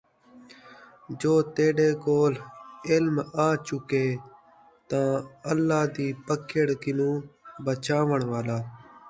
جو 1.19 1.33
تیݙے 1.55 1.89
کولھ 2.03 2.37
علم 2.89 3.15
آچکیئے 3.47 4.05
تاں 4.89 5.11
اللہ 5.51 5.81
دِی 5.95 6.07
پکڑ 6.27 6.67
کنُوں 6.81 7.17
بچاوݨ 7.65 8.19
والا 8.31 8.57